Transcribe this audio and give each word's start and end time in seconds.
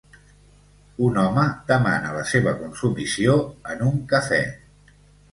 Un 1.07 1.17
home 1.23 1.43
demana 1.71 2.13
la 2.15 2.23
seva 2.29 2.53
consumició 2.61 3.35
en 3.75 3.83
un 3.91 4.01
cafè. 4.15 4.41